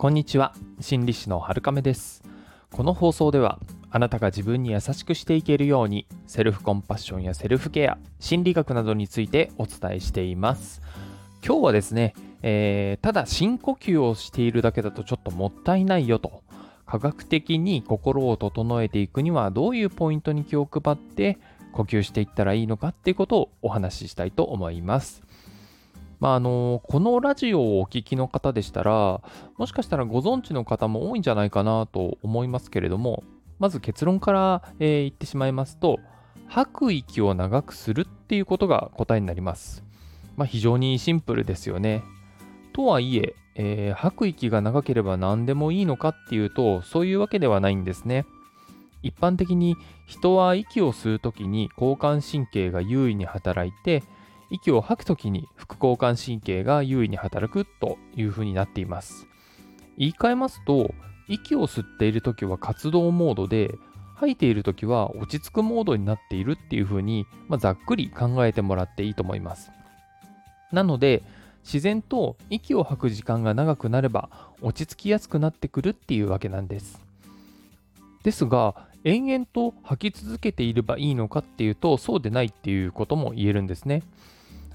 [0.00, 0.54] こんにちは。
[0.80, 2.22] 心理師の春亀です。
[2.72, 3.58] この放送では
[3.90, 10.80] あなたが自分に優しくしていけるようにセルフコンパッションやセルフケア心理学などについてお伝えしています。
[11.44, 16.44] 今日はですね、えー、ただ深呼吸をしているだけだとちょっともったいないよと
[16.86, 21.36] 科学的に心を整えていくにはどういうポイントに気を配って
[21.72, 25.22] 呼吸していったらいいのかっていうことをお話ししたいと思います。
[26.20, 29.22] まあ、あのこのラジオをお聞きの方でしたら、
[29.56, 33.24] もしかしたらご存知の方も多いんじゃないかなと思いますけれども、
[33.58, 35.98] まず結論から、えー、言ってしまいますと、
[36.46, 39.82] 吐く息を長くするっていうことが答えになります。
[40.36, 42.02] まあ、非常にシンプルですよね。
[42.72, 48.26] とはいええー、吐く息が長ければ何でもいいのかっていうと、そういうわけではないんですね。
[49.02, 49.76] 一般的に
[50.06, 54.02] 人は息を吸うときに交感神経が優位に働いて、
[54.50, 59.26] 息を吐くときに副交感神経が優位に働くというふうになっています。
[59.96, 60.92] 言い換えますと、
[61.28, 63.74] 息を吸っているときは活動モードで、
[64.16, 69.70] 吐いているときは落ち着くモードになっているっていうふうに、まあ、ざっくり考えてもらっていいと思います。
[70.72, 71.22] なので、
[71.64, 74.28] 自然と息を吐く時間が長くなれば
[74.60, 77.00] 落ち着きやすくなってくるっていうわけなんです。
[78.22, 84.02] ですが、延々と吐き続けていればいいのかっていうと、そうでないっていうことも言えるんですね。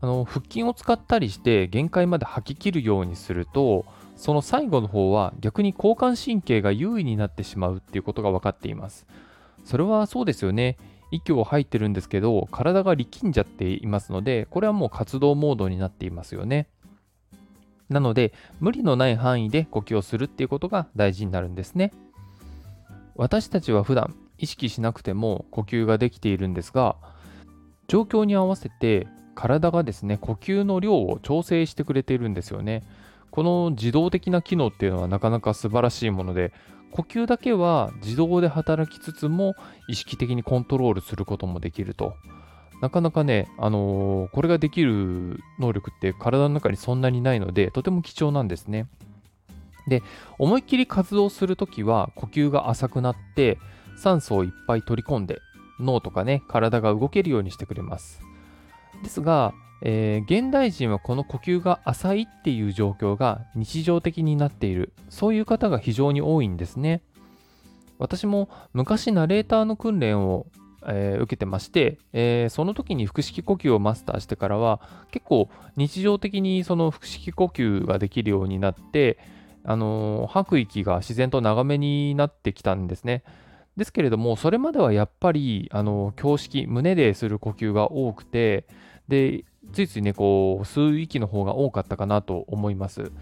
[0.00, 9.06] あの腹筋を使ったりして限界まで吐き切るようにするとその最後の方は逆に交感神経が優位になってしまうっていうことが分かっています。
[9.64, 10.76] それはそうですよね。
[11.10, 16.68] 息を吐いてるんですけど体が力んじゃっていますのでこれはもう活動モードになっていますよね。
[17.88, 21.92] なので無理のない範囲で呼吸をするっていうことが大事になるんですね。
[23.14, 26.96] 私たちは普段意識しなくても呼吸ができているんですが
[27.88, 29.06] 状況に合わせて
[29.36, 32.82] 体がですね呼吸の量を調整してくれているんですよね。
[33.30, 36.52] この自動的な機能っていうのはなかなか素晴らしいもので
[36.90, 39.54] 呼吸だけは自動で働きつつも
[39.88, 42.14] 意識的にコントロールすることもできると。
[42.82, 48.86] なかなかね、あのー、これができる能力って体の中にそんなにないのでとても貴重なんですね。
[49.88, 50.02] で
[50.38, 53.58] 思いっきり活動するときは呼吸が浅くなって
[53.96, 55.40] 酸素をいっぱい取り込んで
[55.78, 58.25] 脳とかね体が動けるようにしてくれます。
[59.02, 67.02] ですが、えー、現代人はこの呼吸が浅いっていう状況が日常的になっているそういう方が非常に多いんですね
[67.98, 70.46] 私も昔ナレーターの訓練を、
[70.86, 74.80] えー、受けてまして、えー、その時に腹式呼吸をマスターしてからは
[75.10, 79.18] 結構日常的にその腹式呼吸ができるようになって
[79.64, 83.24] あの吐く息が自然と長めになってきたんですね。
[83.76, 88.66] ですけれども、それまではやっぱり、あの、胸式、胸でする呼吸が多くて、
[89.08, 93.12] で、ついついね、こう、吸う息の方が多かったかなと思います。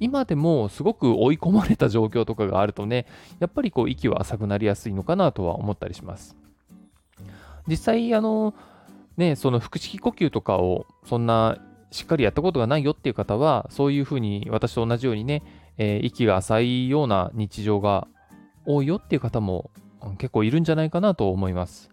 [0.00, 3.06] 今でもすごく追い込まれた状況とかがあるとね、
[3.38, 6.36] やっぱりこう、息は浅くなりやすいのかなとは思ったりします。
[7.66, 8.54] 実際、あの、
[9.16, 11.58] ね、その腹式呼吸とかを、そんな、
[11.90, 15.42] しっかりやったことがないよっていう方は、そういうふうに私と同じようにね、
[15.76, 18.06] えー、息が浅いような日常が
[18.66, 19.70] 多いよっていう方も
[20.18, 21.90] 結構いるんじゃないかなと思います。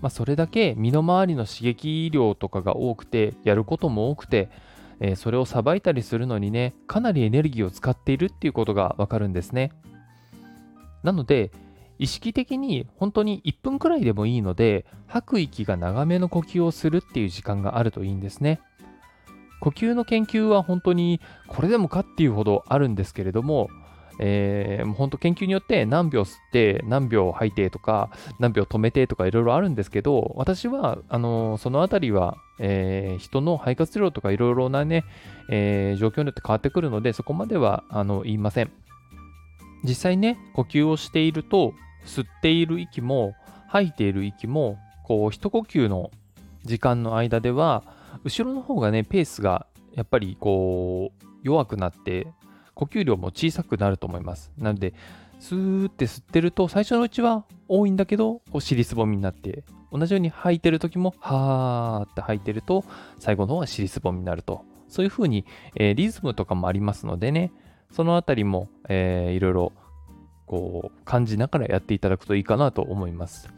[0.00, 4.48] まあ、それだけ身の回りの刺激量とかが多くて、やることも多くて、
[5.00, 9.72] えー、それをさばいたりするのにね、かなりエネルギーを使っているっていうことがわかるんですね。
[11.02, 11.50] なので、
[11.98, 18.60] 意識的に本当に1分くらいでもいいので、吐く息が長めの呼吸をするっていう時間があるといいんですね。
[19.60, 23.68] 呼吸の研究は本当にこれでもかっていうほどあるんですけれども、
[24.18, 35.04] えー、もう本当研究によって何秒吸って何秒吐いてとか何秒止めてとかいろいろあるんですけど私はあのそのあたりは、えー、人の肺活量とかいろいろなね、
[35.48, 38.70] えー、状況によって変わってくるのでそこまではあの言いません。
[39.82, 41.72] 実際ね呼吸をしていると
[42.04, 43.34] 吸っている息も
[43.68, 46.10] 吐いている息もこう一呼吸の
[46.64, 47.82] 時間の間では
[48.24, 52.26] 後ろの方がねペースがやっぱりこう弱くなって
[52.80, 54.50] 呼吸量も小さくなると思います。
[54.56, 54.94] なので、
[55.38, 62.84] スーって吸ってると、最初のうちは多いんだけど、こう尻すぼみになって、同じように吐いてる時も、はーって吐いてると、
[63.18, 64.64] 最後の方は尻すぼみになると。
[64.88, 65.44] そういう風に、
[65.76, 67.52] えー、リズムとかもありますのでね、
[67.90, 69.72] そのあたりも、えー、いろいろ
[70.46, 73.48] こう感じながらやっていただくといいかなと思います。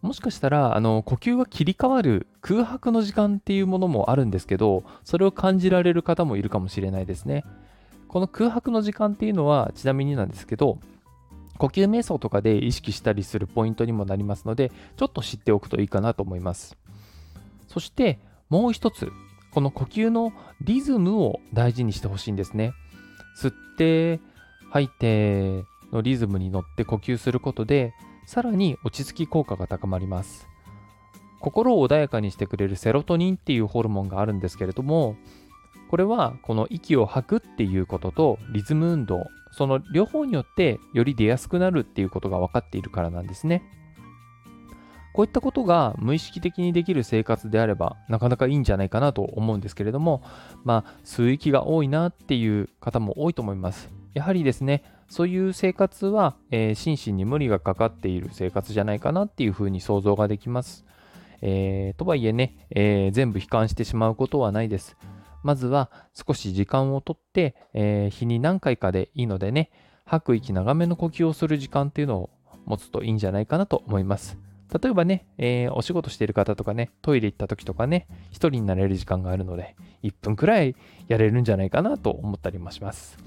[0.00, 7.42] もしかしたら、あの、呼吸が切り替わる空白の時間っていうものもあるんですけど、それを感じられる方もいるかもしれないですね。
[8.14, 10.78] この空白の時間っていうのは、ちなみになんですけど、
[11.58, 16.76] 呼吸瞑想とかで意識したりするポイントにもなりますので、ちょっと知っておくといいかなと思います。
[17.66, 19.10] そしてもう一つ、
[19.52, 22.72] この呼吸のリズムを大事にしてほしいんですね。
[23.36, 24.20] 吸って
[24.70, 27.94] 吐いてのリズムに乗って呼吸することで
[28.26, 30.46] さらに落ち着き効果が高まります
[31.40, 35.16] 心を穏やかにしてくれるセロトニンっていうホルモンがあるんですけれども
[35.94, 43.62] これはこの息を吐くっていうこととリズム運動その両方によってより出やすくなるっていうことが分かっているからなんですね
[45.14, 50.24] こういったことが無意識的にできる生活であればなかなかいいんじゃないかなと思うんですけれども
[50.64, 60.84] まあ数域が多いなっていう方も多いと思いますやはりですねそういう生活は、えー、心身に無理がかかっている生活じゃないかなっていうふうに想像ができます。
[61.40, 64.96] えー、とはいえね、えー、全部悲観してしまうことはないです。
[65.44, 69.70] まずは少し時間をとって、え日に何回かでいいのでね、
[70.06, 72.30] 吐く息長めの呼吸をする時間っていうのを
[72.64, 74.38] 持つといいんじゃないかなと思います。
[74.82, 80.74] 例えばね、えー、お仕事している方とかね、トイレ行った時とかね、一人になれる時間があるので、1分くらい
[81.06, 83.18] やれるんじゃないかなと思ったりもします。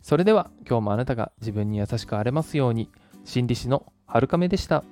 [0.00, 2.90] それでは今日もあなたが自分に優しくあれますように
[3.24, 4.82] 心理師のはるかめでした。